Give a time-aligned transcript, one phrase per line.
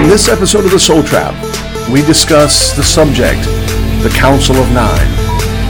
[0.00, 1.34] On this episode of The Soul Trap,
[1.90, 3.44] we discuss the subject,
[4.02, 5.06] the Council of Nine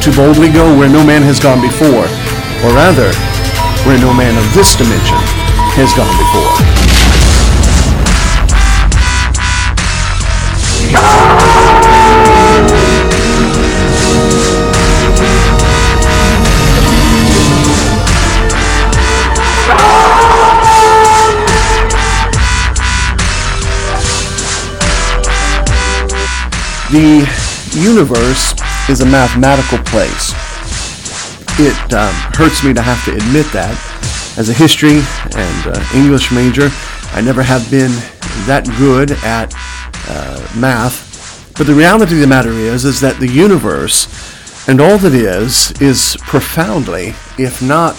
[0.02, 2.06] to boldly go where no man has gone before,
[2.62, 3.12] or rather,
[3.84, 5.18] where no man of this dimension
[5.74, 6.54] has gone before.
[10.94, 11.89] Ah!
[26.90, 27.22] The
[27.78, 28.52] universe
[28.88, 30.34] is a mathematical place.
[31.60, 33.78] It um, hurts me to have to admit that.
[34.36, 34.98] As a history
[35.36, 36.68] and uh, English major,
[37.12, 37.92] I never have been
[38.46, 39.54] that good at
[40.08, 41.54] uh, math.
[41.56, 44.08] But the reality of the matter is, is that the universe
[44.68, 47.94] and all that is is profoundly, if not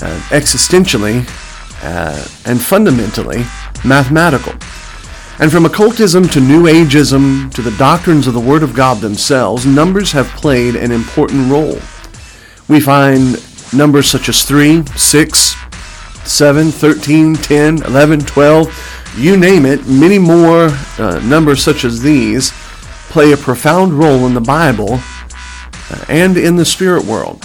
[0.00, 1.20] uh, existentially
[1.82, 3.44] uh, and fundamentally,
[3.84, 4.54] mathematical.
[5.38, 9.66] And from occultism to New Ageism to the doctrines of the Word of God themselves,
[9.66, 11.78] numbers have played an important role.
[12.68, 13.36] We find
[13.74, 15.56] numbers such as 3, 6,
[16.24, 22.52] 7, 13, 10, 11, 12, you name it, many more uh, numbers such as these
[23.10, 25.00] play a profound role in the Bible
[25.90, 27.42] uh, and in the spirit world.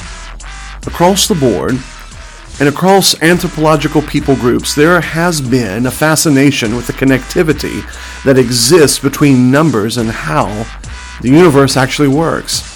[0.87, 1.77] Across the board,
[2.59, 7.81] and across anthropological people groups, there has been a fascination with the connectivity
[8.23, 10.65] that exists between numbers and how
[11.21, 12.67] the universe actually works.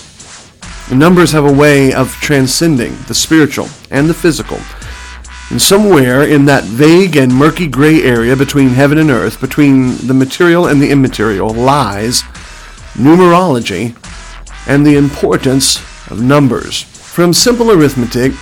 [0.91, 4.59] Numbers have a way of transcending the spiritual and the physical.
[5.51, 10.13] And somewhere in that vague and murky gray area between heaven and earth, between the
[10.13, 12.23] material and the immaterial, lies
[12.93, 13.95] numerology
[14.67, 15.77] and the importance
[16.09, 16.81] of numbers.
[16.81, 18.33] From simple arithmetic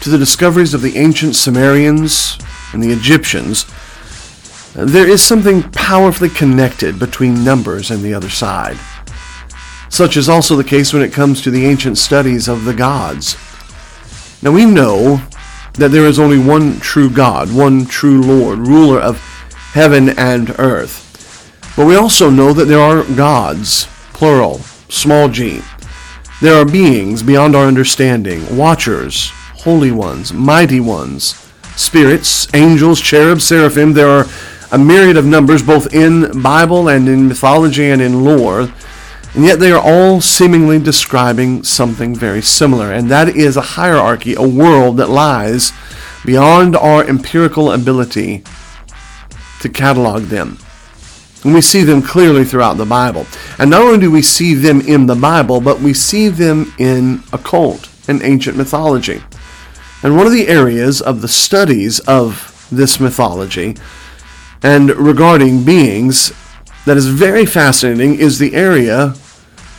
[0.00, 2.38] to the discoveries of the ancient Sumerians
[2.72, 3.66] and the Egyptians,
[4.74, 8.78] there is something powerfully connected between numbers and the other side.
[9.88, 13.36] Such is also the case when it comes to the ancient studies of the gods.
[14.42, 15.20] Now we know
[15.74, 19.18] that there is only one true God, one true Lord, ruler of
[19.72, 21.04] heaven and earth.
[21.76, 25.62] But we also know that there are gods, plural, small g.
[26.40, 29.32] There are beings beyond our understanding, watchers,
[29.68, 31.34] holy ones, mighty ones,
[31.76, 33.92] spirits, angels, cherubs, seraphim.
[33.92, 34.24] There are
[34.72, 38.72] a myriad of numbers both in Bible and in mythology and in lore.
[39.34, 44.34] And yet they are all seemingly describing something very similar, and that is a hierarchy,
[44.34, 45.72] a world that lies
[46.24, 48.44] beyond our empirical ability
[49.60, 50.56] to catalog them.
[51.44, 53.26] And we see them clearly throughout the Bible.
[53.58, 57.22] And not only do we see them in the Bible, but we see them in
[57.34, 59.22] occult and ancient mythology.
[60.02, 63.76] And one of the areas of the studies of this mythology
[64.62, 66.32] and regarding beings
[66.84, 69.14] that is very fascinating is the area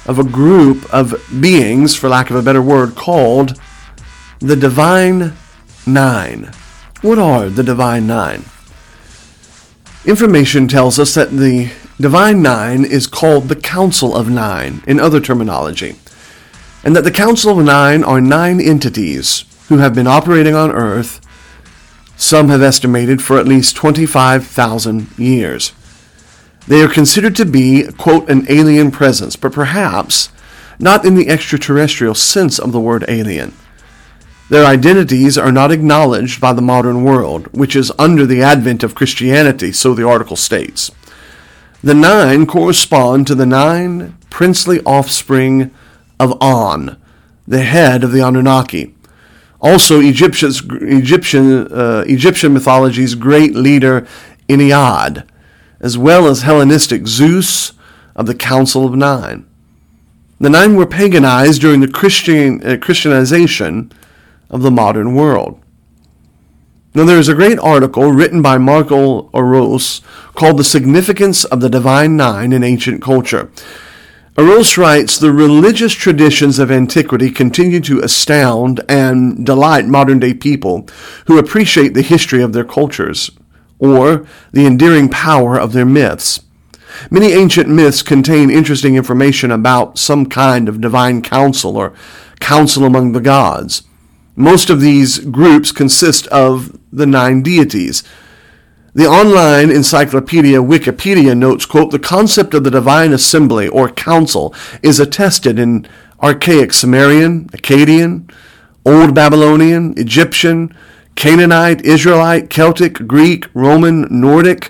[0.06, 3.60] of a group of beings, for lack of a better word, called
[4.40, 5.34] the Divine
[5.86, 6.52] Nine.
[7.02, 8.46] What are the Divine Nine?
[10.06, 15.20] Information tells us that the Divine Nine is called the Council of Nine in other
[15.20, 15.96] terminology,
[16.84, 21.22] and that the Council of Nine are nine entities who have been operating on Earth,
[22.18, 25.72] some have estimated for at least 25,000 years.
[26.68, 30.30] They are considered to be, quote, an alien presence, but perhaps
[30.80, 33.54] not in the extraterrestrial sense of the word alien.
[34.50, 38.96] Their identities are not acknowledged by the modern world, which is under the advent of
[38.96, 40.92] Christianity, so the article states.
[41.84, 45.72] The nine correspond to the nine princely offspring
[46.20, 46.98] of An,
[47.48, 48.96] the head of the Anunnaki,
[49.62, 54.08] also, Egyptian's, Egyptian, uh, Egyptian mythology's great leader,
[54.48, 55.28] Ennead,
[55.82, 57.74] as well as Hellenistic Zeus
[58.16, 59.46] of the Council of Nine.
[60.40, 63.92] The nine were paganized during the Christian, uh, Christianization
[64.50, 65.62] of the modern world.
[66.96, 70.02] Now, there is a great article written by Marco Arros
[70.36, 73.52] called The Significance of the Divine Nine in Ancient Culture.
[74.40, 80.88] Arros writes The religious traditions of antiquity continue to astound and delight modern day people
[81.28, 83.30] who appreciate the history of their cultures.
[83.80, 86.42] or the endearing power of their myths.
[87.12, 91.94] Many ancient myths contain interesting information about some kind of divine council or
[92.40, 93.84] council among the gods.
[94.38, 98.04] Most of these groups consist of the nine deities.
[99.00, 104.54] The online encyclopedia Wikipedia notes, quote, the concept of the divine assembly or council
[104.84, 105.88] is attested in
[106.22, 108.30] archaic Sumerian, Akkadian,
[108.86, 110.76] Old Babylonian, Egyptian,
[111.16, 114.70] Canaanite, Israelite, Celtic, Greek, Roman, Nordic,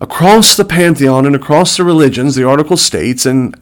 [0.00, 3.54] Across the pantheon and across the religions, the article states, and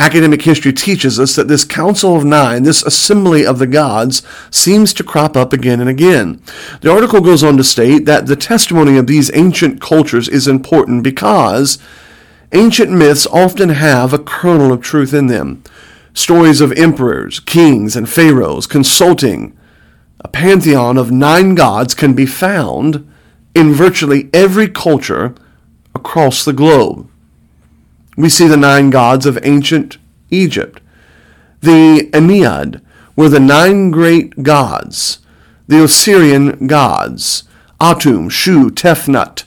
[0.00, 4.94] academic history teaches us that this Council of Nine, this assembly of the gods, seems
[4.94, 6.42] to crop up again and again.
[6.80, 11.04] The article goes on to state that the testimony of these ancient cultures is important
[11.04, 11.78] because
[12.52, 15.62] ancient myths often have a kernel of truth in them.
[16.14, 19.54] Stories of emperors, kings, and pharaohs consulting
[20.20, 23.06] a pantheon of nine gods can be found
[23.54, 25.34] in virtually every culture
[25.94, 27.09] across the globe.
[28.20, 29.96] We see the nine gods of ancient
[30.28, 30.82] Egypt.
[31.62, 32.82] The Ennead
[33.16, 35.20] were the nine great gods,
[35.66, 37.44] the Osirian gods,
[37.80, 39.44] Atum, Shu, Tefnut,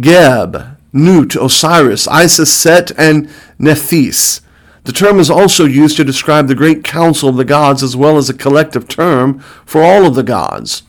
[0.00, 3.30] Geb, Nut, Osiris, Isis, Set, and
[3.60, 4.40] Nephthys.
[4.82, 8.16] The term is also used to describe the great council of the gods as well
[8.16, 10.82] as a collective term for all of the gods.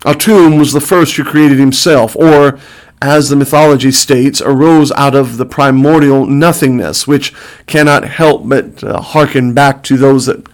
[0.00, 2.58] Atum was the first who created himself, or
[3.00, 7.32] as the mythology states, arose out of the primordial nothingness, which
[7.66, 10.46] cannot help but uh, hearken back to those that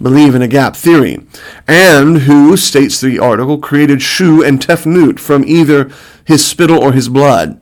[0.00, 1.26] believe in a gap theory,
[1.66, 5.90] and who, states the article, created Shu and Tefnut from either
[6.24, 7.60] his spittle or his blood.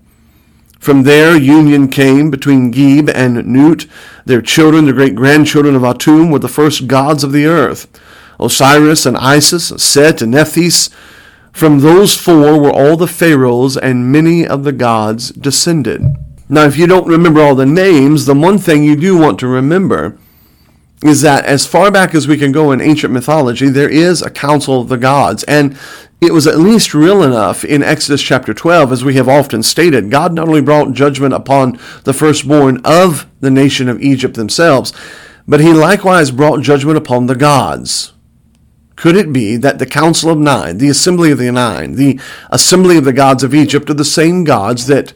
[0.81, 3.87] From there, union came between Geb and Nut.
[4.27, 7.89] Their children, the great grandchildren of Atum, were the first gods of the earth.
[8.39, 10.91] Osiris and Isis, Set and Nephthys,
[11.55, 16.03] from those four were all the pharaohs and many of the gods descended.
[16.49, 19.47] Now, if you don't remember all the names, the one thing you do want to
[19.47, 20.19] remember
[21.05, 24.31] is that as far back as we can go in ancient mythology, there is a
[24.31, 25.45] council of the gods.
[25.45, 25.79] And
[26.21, 30.11] it was at least real enough in Exodus chapter 12, as we have often stated.
[30.11, 34.93] God not only brought judgment upon the firstborn of the nation of Egypt themselves,
[35.47, 38.14] but he likewise brought judgment upon the gods.
[38.97, 42.21] Could it be that the Council of Nine, the Assembly of the Nine, the
[42.51, 45.13] Assembly of the gods of Egypt are the same gods that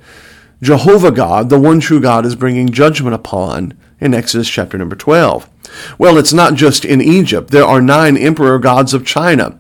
[0.60, 5.48] Jehovah God, the one true God, is bringing judgment upon in Exodus chapter number 12?
[5.98, 7.50] Well, it's not just in Egypt.
[7.50, 9.58] There are nine emperor gods of China.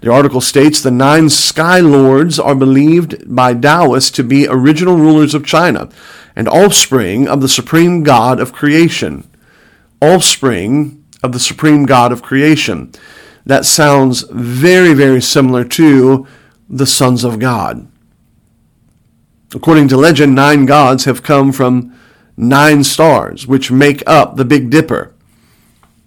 [0.00, 5.34] The article states the nine sky lords are believed by Taoists to be original rulers
[5.34, 5.88] of China
[6.34, 9.28] and offspring of the supreme God of creation.
[10.00, 12.92] Offspring of the supreme God of creation
[13.46, 16.26] that sounds very, very similar to
[16.68, 17.90] the sons of God.
[19.54, 21.92] According to legend, nine gods have come from
[22.36, 25.12] nine stars, which make up the Big Dipper.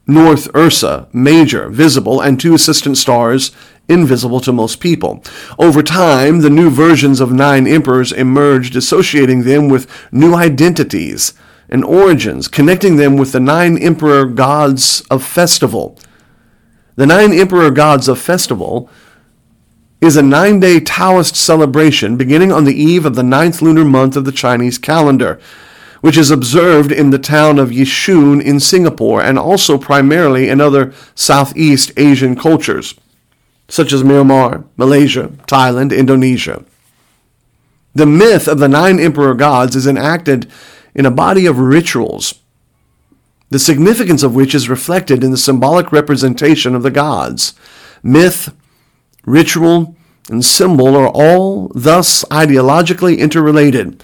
[0.05, 3.51] North Ursa, major, visible, and two assistant stars,
[3.87, 5.23] invisible to most people.
[5.57, 11.33] Over time, the new versions of nine emperors emerged, associating them with new identities
[11.69, 15.97] and origins, connecting them with the nine emperor gods of festival
[16.95, 18.89] the Nine Emperor Gods of Festival
[19.99, 24.15] is a nine day Taoist celebration beginning on the eve of the ninth lunar month
[24.15, 25.39] of the Chinese calendar,
[26.01, 30.93] which is observed in the town of Yishun in Singapore and also primarily in other
[31.15, 32.95] Southeast Asian cultures,
[33.69, 36.63] such as Myanmar, Malaysia, Thailand, Indonesia.
[37.95, 40.51] The myth of the nine emperor gods is enacted
[40.93, 42.35] in a body of rituals
[43.53, 47.53] the significance of which is reflected in the symbolic representation of the gods.
[48.01, 48.51] Myth,
[49.25, 49.95] ritual,
[50.27, 54.03] and symbol are all thus ideologically interrelated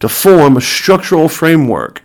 [0.00, 2.02] to form a structural framework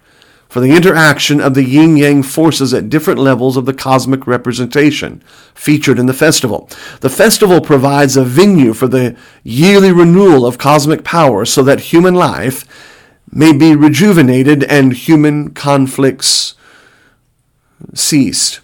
[0.47, 5.23] for the interaction of the yin yang forces at different levels of the cosmic representation
[5.55, 6.69] featured in the festival.
[7.01, 12.13] The festival provides a venue for the yearly renewal of cosmic power so that human
[12.13, 12.65] life
[13.31, 16.53] may be rejuvenated and human conflicts
[17.93, 18.61] ceased.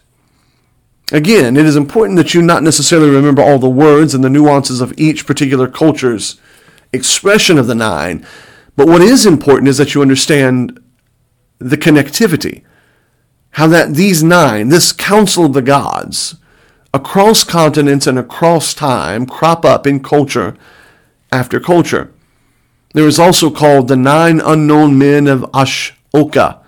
[1.12, 4.80] Again, it is important that you not necessarily remember all the words and the nuances
[4.80, 6.40] of each particular culture's
[6.94, 8.26] expression of the nine,
[8.76, 10.80] but what is important is that you understand
[11.58, 12.64] the connectivity.
[13.52, 16.36] How that these nine, this council of the gods,
[16.94, 20.56] across continents and across time, crop up in culture
[21.32, 22.12] after culture.
[22.94, 26.59] There is also called the Nine Unknown Men of Ashoka,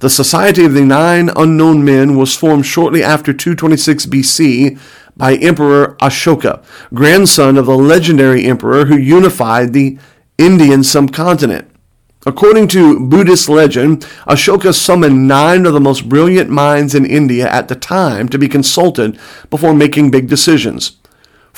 [0.00, 4.78] the Society of the Nine Unknown Men was formed shortly after 226 BC
[5.14, 6.64] by Emperor Ashoka,
[6.94, 9.98] grandson of the legendary emperor who unified the
[10.38, 11.70] Indian subcontinent.
[12.24, 17.68] According to Buddhist legend, Ashoka summoned nine of the most brilliant minds in India at
[17.68, 19.18] the time to be consulted
[19.50, 20.96] before making big decisions.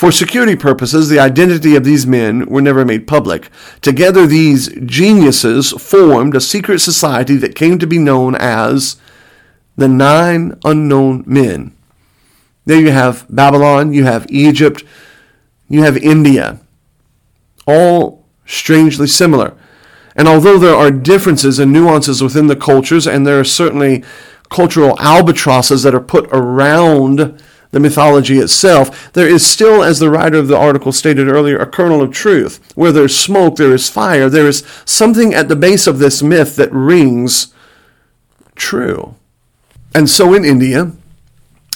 [0.03, 3.49] For security purposes, the identity of these men were never made public.
[3.81, 8.97] Together, these geniuses formed a secret society that came to be known as
[9.77, 11.77] the Nine Unknown Men.
[12.65, 14.83] There you have Babylon, you have Egypt,
[15.69, 16.59] you have India,
[17.65, 19.57] all strangely similar.
[20.17, 24.03] And although there are differences and nuances within the cultures, and there are certainly
[24.51, 27.41] cultural albatrosses that are put around
[27.73, 31.67] the mythology itself, there is still, as the writer of the article stated earlier, a
[31.67, 32.61] kernel of truth.
[32.75, 34.29] Where there's smoke, there is fire.
[34.29, 37.53] There is something at the base of this myth that rings
[38.55, 39.17] true.
[39.95, 40.93] And so in India,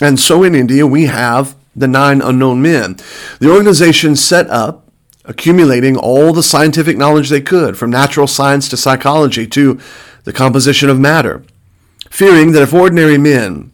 [0.00, 2.96] and so in India, we have the nine unknown men.
[3.40, 4.86] The organization set up
[5.24, 9.80] accumulating all the scientific knowledge they could, from natural science to psychology to
[10.24, 11.42] the composition of matter,
[12.10, 13.72] fearing that if ordinary men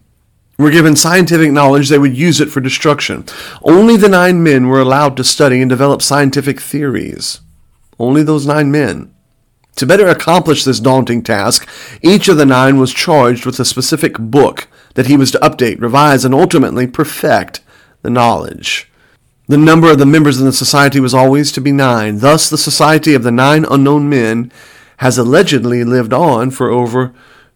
[0.59, 3.25] were given scientific knowledge, they would use it for destruction.
[3.63, 7.41] Only the nine men were allowed to study and develop scientific theories.
[7.99, 9.15] Only those nine men.
[9.77, 11.69] To better accomplish this daunting task,
[12.03, 15.81] each of the nine was charged with a specific book that he was to update,
[15.81, 17.61] revise, and ultimately perfect
[18.03, 18.91] the knowledge.
[19.49, 22.19] The number of the members in the society was always to be nine.
[22.19, 24.53] Thus, the Society of the Nine Unknown Men
[24.99, 27.13] has allegedly lived on for over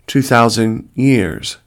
[0.07, 1.59] 2,000 years.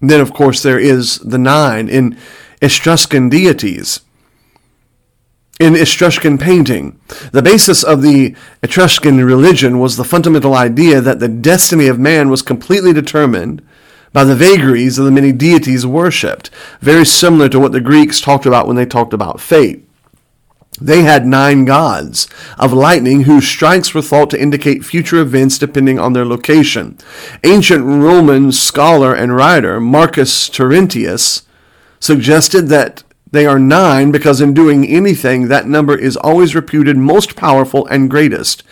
[0.00, 2.18] Then, of course, there is the nine in
[2.60, 4.00] Etruscan deities.
[5.58, 7.00] In Etruscan painting,
[7.32, 12.28] the basis of the Etruscan religion was the fundamental idea that the destiny of man
[12.28, 13.66] was completely determined
[14.12, 16.50] by the vagaries of the many deities worshipped,
[16.80, 19.85] very similar to what the Greeks talked about when they talked about fate.
[20.80, 22.28] They had nine gods
[22.58, 26.98] of lightning whose strikes were thought to indicate future events depending on their location.
[27.44, 31.42] Ancient Roman scholar and writer Marcus Terentius
[31.98, 37.36] suggested that they are nine because in doing anything, that number is always reputed most
[37.36, 38.62] powerful and greatest.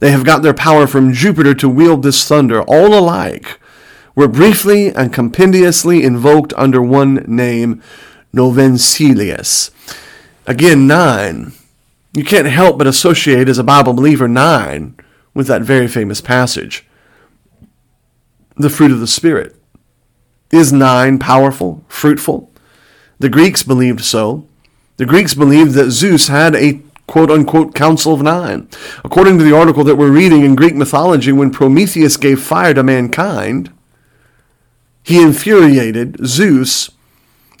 [0.00, 3.58] They have got their power from Jupiter to wield this thunder, all alike
[4.16, 7.82] were briefly and compendiously invoked under one name,
[8.34, 9.70] Novencilius.
[10.46, 11.52] Again, nine.
[12.12, 14.96] You can't help but associate as a Bible believer nine
[15.34, 16.86] with that very famous passage.
[18.56, 19.56] The fruit of the Spirit.
[20.50, 22.50] Is nine powerful, fruitful?
[23.18, 24.46] The Greeks believed so.
[24.96, 28.68] The Greeks believed that Zeus had a quote unquote council of nine.
[29.04, 32.82] According to the article that we're reading in Greek mythology, when Prometheus gave fire to
[32.82, 33.72] mankind,
[35.02, 36.90] he infuriated Zeus.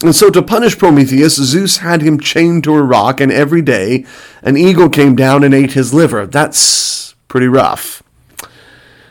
[0.02, 4.04] And so, to punish Prometheus, Zeus had him chained to a rock, and every day
[4.42, 6.26] an eagle came down and ate his liver.
[6.26, 8.02] That's pretty rough.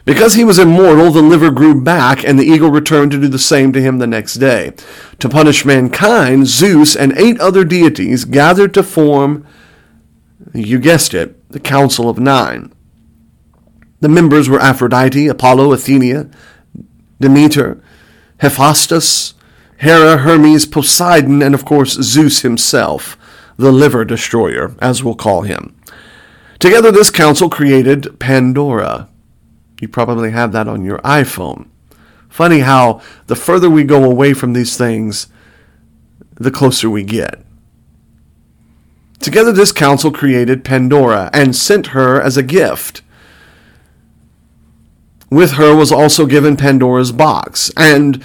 [0.05, 3.39] Because he was immortal, the liver grew back, and the eagle returned to do the
[3.39, 4.73] same to him the next day.
[5.17, 9.47] To punish mankind, Zeus and eight other deities gathered to form,
[10.53, 12.71] you guessed it, the Council of Nine.
[14.01, 16.29] The members were Aphrodite, Apollo, Athena,
[17.19, 17.81] Demeter,
[18.37, 19.34] Hephaestus,
[19.77, 23.17] Hera, Hermes, Poseidon, and of course Zeus himself,
[23.57, 25.75] the liver destroyer, as we'll call him.
[26.59, 29.09] Together, this council created Pandora.
[29.79, 31.67] You probably have that on your iPhone.
[32.29, 35.27] Funny how the further we go away from these things,
[36.35, 37.41] the closer we get.
[39.19, 43.01] Together, this council created Pandora and sent her as a gift.
[45.29, 48.23] With her was also given Pandora's box, and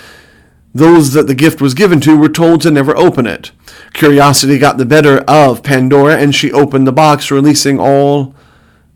[0.73, 3.51] those that the gift was given to were told to never open it.
[3.93, 8.35] Curiosity got the better of Pandora, and she opened the box, releasing all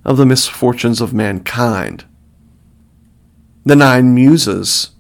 [0.04, 2.04] of the misfortunes of mankind.
[3.64, 4.90] The Nine Muses.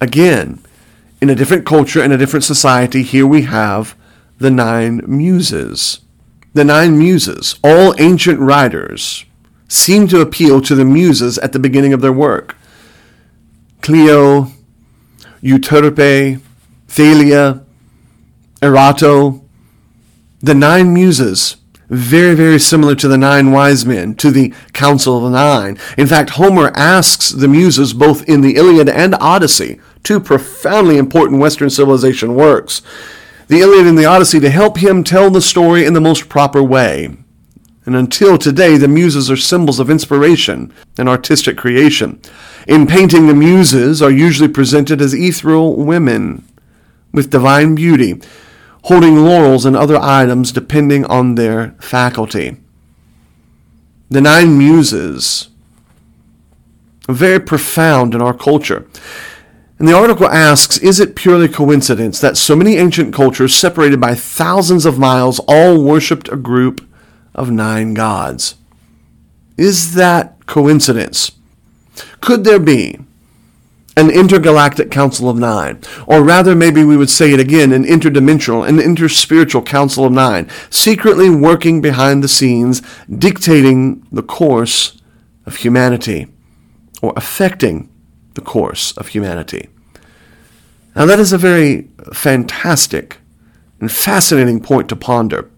[0.00, 0.60] Again,
[1.20, 3.96] in a different culture and a different society, here we have
[4.38, 6.00] the Nine Muses.
[6.52, 9.24] The Nine Muses, all ancient writers,
[9.68, 12.54] seem to appeal to the muses at the beginning of their work.
[13.80, 14.52] Clio,
[15.42, 16.40] Euterpe,
[16.88, 17.62] Thalia,
[18.62, 19.42] Erato,
[20.40, 21.56] the nine muses,
[21.88, 25.78] very, very similar to the nine wise men, to the Council of the Nine.
[25.96, 31.40] In fact, Homer asks the muses both in the Iliad and Odyssey, two profoundly important
[31.40, 32.82] Western civilization works,
[33.48, 36.62] the Iliad and the Odyssey, to help him tell the story in the most proper
[36.62, 37.16] way.
[37.86, 42.20] And until today, the muses are symbols of inspiration and artistic creation.
[42.66, 46.44] In painting, the muses are usually presented as ethereal women
[47.12, 48.20] with divine beauty,
[48.84, 52.56] holding laurels and other items depending on their faculty.
[54.08, 55.48] the nine muses,
[57.08, 58.86] are very profound in our culture.
[59.78, 64.14] And the article asks Is it purely coincidence that so many ancient cultures, separated by
[64.14, 66.86] thousands of miles, all worshipped a group
[67.36, 68.56] of nine gods?
[69.56, 71.30] Is that coincidence?
[72.20, 72.98] Could there be
[73.96, 75.80] an intergalactic council of nine?
[76.06, 80.50] Or rather, maybe we would say it again an interdimensional, an interspiritual council of nine,
[80.68, 85.00] secretly working behind the scenes, dictating the course
[85.46, 86.26] of humanity
[87.00, 87.88] or affecting
[88.34, 89.68] the course of humanity.
[90.94, 93.18] Now, that is a very fantastic
[93.80, 95.50] and fascinating point to ponder.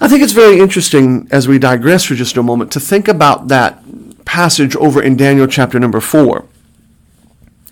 [0.00, 3.48] I think it's very interesting as we digress for just a moment to think about
[3.48, 3.82] that
[4.24, 6.44] passage over in Daniel chapter number 4.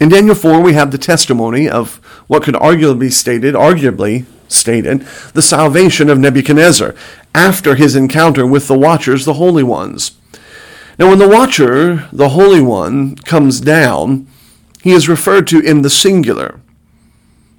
[0.00, 5.02] In Daniel 4, we have the testimony of what could arguably be stated, arguably stated,
[5.35, 6.97] the salvation of Nebuchadnezzar
[7.33, 10.18] after his encounter with the Watchers, the Holy Ones.
[10.99, 14.26] Now, when the Watcher, the Holy One, comes down,
[14.83, 16.61] he is referred to in the singular.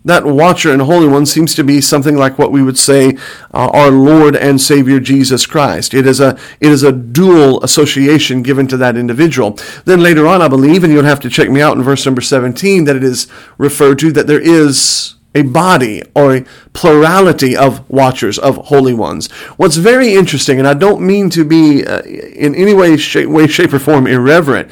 [0.07, 3.17] That Watcher and Holy One seems to be something like what we would say
[3.53, 5.93] uh, our Lord and Savior Jesus Christ.
[5.93, 9.59] It is a it is a dual association given to that individual.
[9.83, 12.21] Then later on, I believe, and you'll have to check me out in verse number
[12.21, 17.87] 17, that it is referred to that there is a body or a plurality of
[17.89, 19.31] watchers, of holy ones.
[19.57, 23.47] What's very interesting, and I don't mean to be uh, in any way, shape, way,
[23.47, 24.71] shape, or form irreverent,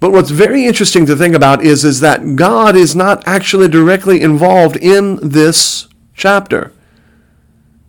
[0.00, 4.20] but what's very interesting to think about is, is that God is not actually directly
[4.20, 6.72] involved in this chapter.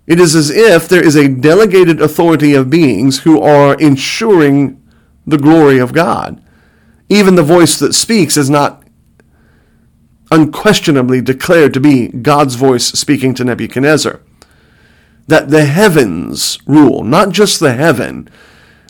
[0.07, 4.81] It is as if there is a delegated authority of beings who are ensuring
[5.25, 6.41] the glory of God.
[7.10, 8.85] Even the voice that speaks is not
[10.32, 14.22] unquestionably declared to be God's voice speaking to Nebuchadnezzar.
[15.27, 18.29] That the heavens rule, not just the heaven.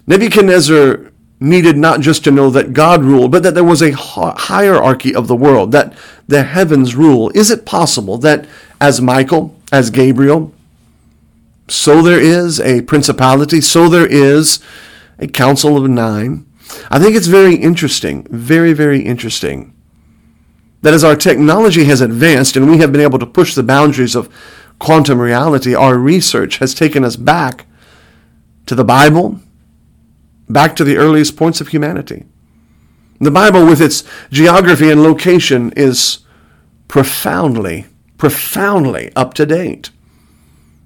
[0.07, 5.13] Nebuchadnezzar needed not just to know that God ruled, but that there was a hierarchy
[5.13, 5.93] of the world, that
[6.27, 7.31] the heavens rule.
[7.35, 8.47] Is it possible that
[8.79, 10.53] as Michael, as Gabriel,
[11.67, 14.59] so there is a principality, so there is
[15.19, 16.45] a council of nine?
[16.89, 19.74] I think it's very interesting, very, very interesting
[20.85, 24.13] that as our technology has advanced and we have been able to push the boundaries
[24.13, 24.29] of
[24.77, 27.65] quantum reality, our research has taken us back
[28.67, 29.39] to the Bible,
[30.47, 32.25] back to the earliest points of humanity.
[33.19, 36.19] The Bible, with its geography and location, is
[36.87, 37.87] profoundly,
[38.19, 39.89] profoundly up to date.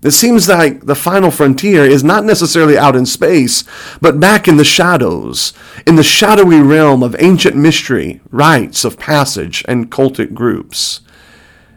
[0.01, 3.65] It seems like the final frontier is not necessarily out in space,
[3.99, 5.51] but back in the shadows,
[5.85, 11.01] in the shadowy realm of ancient mystery, rites of passage, and cultic groups.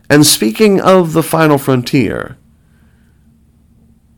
[0.09, 2.37] And speaking of the final frontier,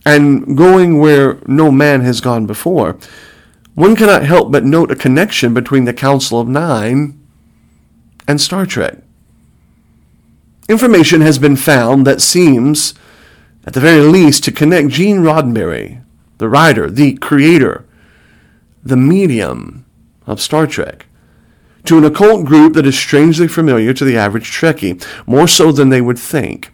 [0.05, 2.99] and going where no man has gone before,
[3.75, 7.19] one cannot help but note a connection between the Council of Nine
[8.29, 8.99] and Star Trek.
[10.69, 12.95] Information has been found that seems
[13.67, 16.03] at the very least, to connect Gene Roddenberry,
[16.39, 17.85] the writer, the creator,
[18.83, 19.85] the medium
[20.27, 21.07] of Star Trek,
[21.85, 25.89] to an occult group that is strangely familiar to the average Trekkie, more so than
[25.89, 26.71] they would think.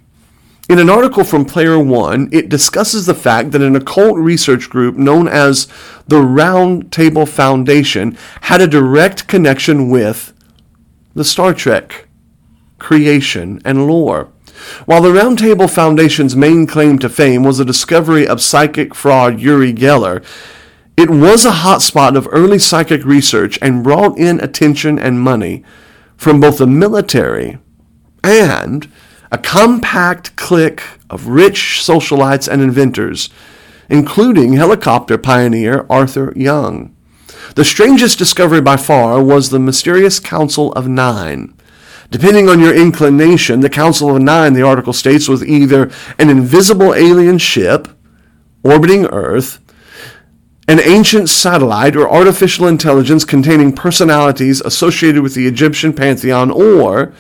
[0.68, 4.96] In an article from Player One, it discusses the fact that an occult research group
[4.96, 5.66] known as
[6.06, 10.32] the Round Table Foundation had a direct connection with
[11.14, 12.06] the Star Trek
[12.78, 14.30] creation and lore.
[14.86, 19.40] While the Round Table Foundation's main claim to fame was the discovery of psychic fraud
[19.40, 20.24] Uri Geller,
[20.96, 25.64] it was a hotspot of early psychic research and brought in attention and money
[26.16, 27.58] from both the military
[28.22, 28.90] and
[29.32, 33.30] a compact clique of rich socialites and inventors,
[33.88, 36.94] including helicopter pioneer Arthur Young.
[37.54, 41.54] The strangest discovery by far was the mysterious Council of Nine,
[42.10, 46.94] Depending on your inclination, the Council of Nine, the article states, was either an invisible
[46.94, 47.88] alien ship
[48.62, 49.60] orbiting Earth,
[50.66, 57.12] an ancient satellite or artificial intelligence containing personalities associated with the Egyptian pantheon, or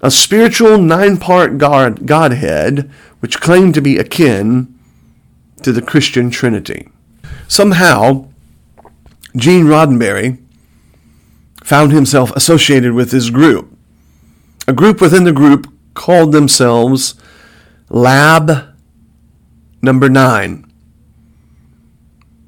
[0.00, 4.74] a spiritual nine part God, Godhead which claimed to be akin
[5.62, 6.88] to the Christian Trinity.
[7.48, 8.28] Somehow,
[9.36, 10.38] Gene Roddenberry
[11.62, 13.69] found himself associated with this group.
[14.70, 17.16] A group within the group called themselves
[17.88, 18.72] Lab
[19.82, 20.64] Number 9.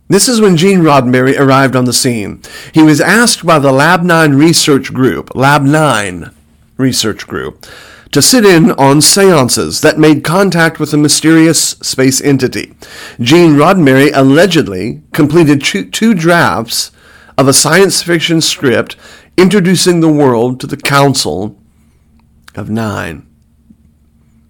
[0.09, 2.41] This is when Gene Roddenberry arrived on the scene.
[2.73, 6.31] He was asked by the Lab 9 research group, Lab 9
[6.77, 7.67] research group,
[8.13, 12.73] to sit in on seances that made contact with a mysterious space entity.
[13.21, 16.93] Gene Roddenberry allegedly completed two drafts
[17.37, 18.95] of a science fiction script
[19.37, 21.59] introducing the world to the Council
[22.55, 23.27] of Nine.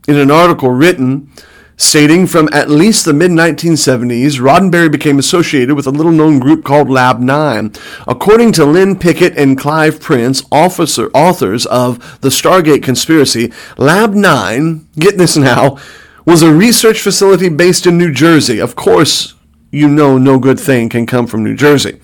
[0.08, 1.30] In an article written
[1.76, 6.64] stating from at least the mid 1970s, Roddenberry became associated with a little known group
[6.64, 7.72] called Lab 9.
[8.06, 14.88] According to Lynn Picknett and Clive Prince, officer, authors of The Stargate Conspiracy, Lab 9,
[14.98, 15.78] get this now,
[16.24, 18.60] was a research facility based in New Jersey.
[18.60, 19.34] Of course,
[19.70, 22.00] you know no good thing can come from New Jersey.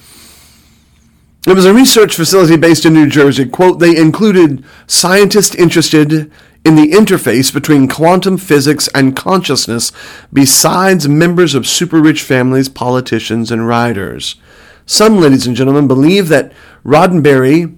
[1.46, 3.46] It was a research facility based in New Jersey.
[3.46, 6.30] Quote, they included scientists interested
[6.64, 9.92] in the interface between quantum physics and consciousness,
[10.32, 14.36] besides members of super rich families, politicians, and writers.
[14.84, 16.52] Some, ladies and gentlemen, believe that
[16.84, 17.76] Roddenberry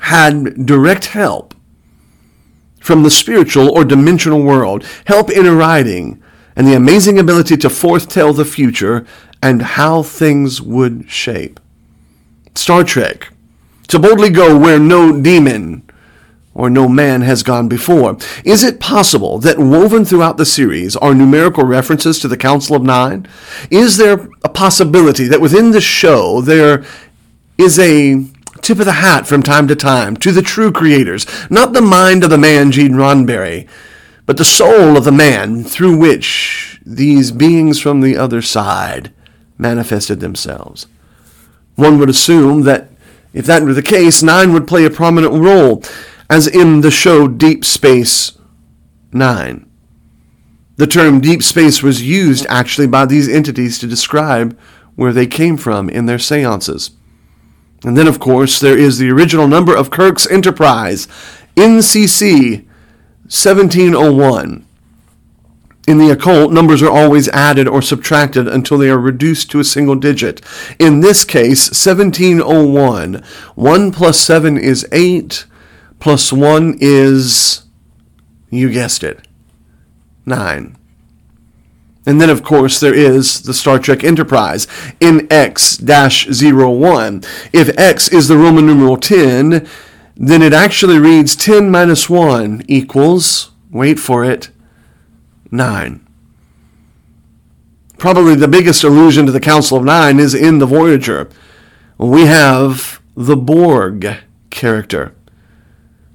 [0.00, 1.54] had direct help
[2.80, 6.22] from the spiritual or dimensional world, help in writing,
[6.54, 9.06] and the amazing ability to foretell the future
[9.42, 11.58] and how things would shape.
[12.54, 13.32] Star Trek.
[13.88, 15.82] To boldly go where no demon
[16.54, 18.16] or no man has gone before.
[18.44, 22.82] Is it possible that woven throughout the series are numerical references to the Council of
[22.82, 23.26] Nine?
[23.70, 26.84] Is there a possibility that within the show there
[27.56, 28.24] is a
[28.60, 32.22] tip of the hat from time to time to the true creators, not the mind
[32.22, 33.68] of the man Gene Roddenberry,
[34.26, 39.12] but the soul of the man through which these beings from the other side
[39.58, 40.86] manifested themselves?
[41.74, 42.90] One would assume that
[43.32, 45.82] if that were the case, Nine would play a prominent role
[46.28, 48.38] as in the show Deep Space
[49.12, 49.68] Nine.
[50.76, 54.58] The term deep space was used actually by these entities to describe
[54.96, 56.92] where they came from in their seances.
[57.84, 61.06] And then, of course, there is the original number of Kirk's Enterprise,
[61.56, 62.64] NCC
[63.24, 64.66] 1701.
[65.88, 69.64] In the occult, numbers are always added or subtracted until they are reduced to a
[69.64, 70.40] single digit.
[70.78, 73.20] In this case, 1701,
[73.56, 75.44] 1 plus 7 is 8,
[75.98, 77.64] plus 1 is,
[78.50, 79.26] you guessed it,
[80.24, 80.76] 9.
[82.06, 84.68] And then, of course, there is the Star Trek Enterprise
[85.00, 87.26] NX-01.
[87.52, 89.68] If X is the Roman numeral 10,
[90.16, 94.50] then it actually reads 10 minus 1 equals, wait for it,
[95.52, 96.06] 9.
[97.98, 101.28] Probably the biggest allusion to the Council of Nine is in the Voyager.
[101.98, 104.16] We have the Borg
[104.50, 105.14] character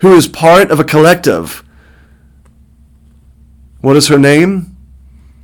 [0.02, 1.64] who is part of a collective.
[3.82, 4.76] What is her name?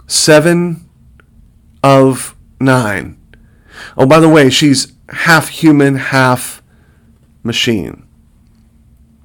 [0.07, 0.89] Seven
[1.81, 3.19] of nine.
[3.97, 6.61] Oh, by the way, she's half human, half
[7.43, 8.05] machine.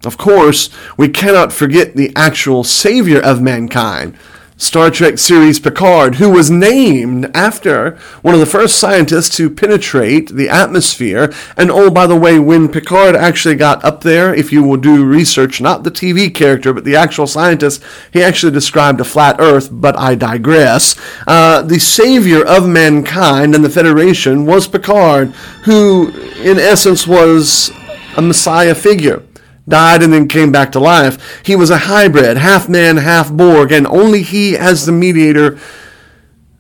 [0.05, 4.17] Of course, we cannot forget the actual savior of mankind,
[4.61, 7.93] Star Trek series Picard, who was named after
[8.23, 11.33] one of the first scientists to penetrate the atmosphere.
[11.57, 15.05] And oh, by the way, when Picard actually got up there, if you will do
[15.05, 19.69] research, not the TV character, but the actual scientist, he actually described a flat Earth,
[19.71, 20.97] but I digress.
[21.25, 25.29] Uh, the savior of mankind and the Federation was Picard,
[25.67, 26.09] who,
[26.43, 27.71] in essence, was
[28.17, 29.23] a messiah figure
[29.69, 31.43] died and then came back to life.
[31.45, 35.59] He was a hybrid, half man, half Borg, and only he, as the mediator,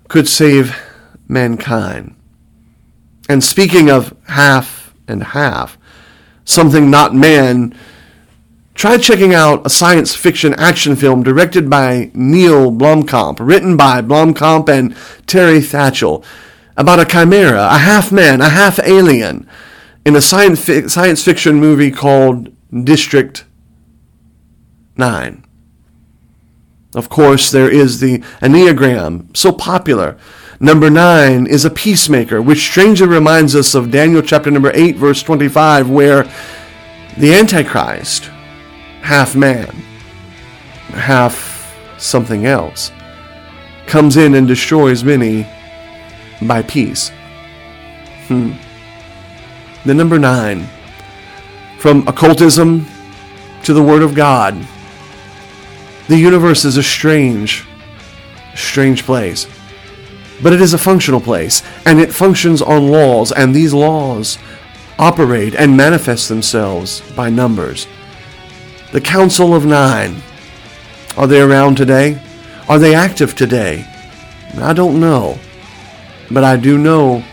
[0.09, 0.77] could save
[1.27, 2.14] mankind.
[3.29, 5.77] And speaking of half and half,
[6.44, 7.75] something not man,
[8.75, 14.68] try checking out a science fiction action film directed by Neill Blomkamp, written by Blomkamp
[14.68, 14.94] and
[15.27, 16.25] Terri Tatchell,
[16.77, 19.49] about a chimera, a half man, a half alien,
[20.07, 23.44] in a science, science fiction movie called District
[24.96, 25.44] 9.
[26.94, 30.16] Of course, there is the Enneagram, so popular.
[30.61, 35.22] Number 9 is a peacemaker, which strangely reminds us of Daniel chapter number 8, verse
[35.22, 36.24] 25, where
[37.16, 38.24] the Antichrist,
[39.02, 39.70] half man,
[40.88, 42.90] half something else,
[43.87, 45.46] comes in and destroys many
[46.42, 47.11] by peace.
[48.26, 48.52] Hmm.
[49.85, 50.68] The number 9
[51.79, 52.87] from occultism
[53.62, 54.57] to the Word of God.
[56.09, 57.67] The universe is a strange,
[58.55, 59.47] strange place.
[60.43, 64.38] But it is a functional place, and it functions on laws, and these laws
[64.99, 67.87] operate and manifest themselves by numbers.
[68.93, 70.23] The Council of Nine.
[71.17, 72.21] Are they around today?
[72.69, 73.87] Are they active today?
[74.57, 75.38] I don't know.
[76.31, 77.25] But I do know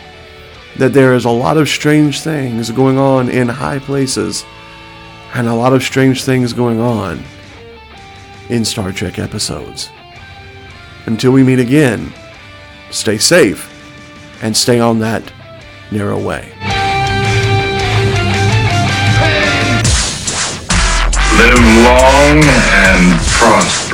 [0.77, 4.43] that there is a lot of strange things going on in high places
[5.33, 7.23] and a lot of strange things going on
[8.49, 9.89] in Star Trek episodes.
[11.05, 12.13] Until we meet again,
[12.91, 13.71] stay safe
[14.41, 15.23] and stay on that
[15.91, 16.51] narrow way.
[21.37, 23.84] Live long and prosper.